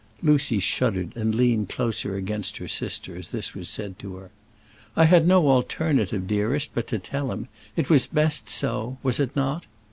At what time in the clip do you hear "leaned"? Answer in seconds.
1.35-1.69